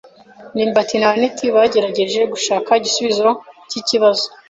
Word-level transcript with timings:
ndimbati 0.53 0.95
na 0.99 1.07
anet 1.13 1.37
bagerageje 1.55 2.21
gushaka 2.33 2.69
igisubizo 2.79 3.29
cyikibazo. 3.69 4.25